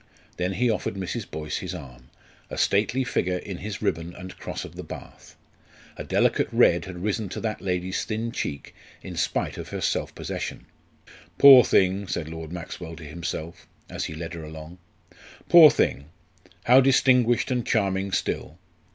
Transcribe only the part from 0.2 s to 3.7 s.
Then he offered Mrs. Boyce his arm, a stately figure in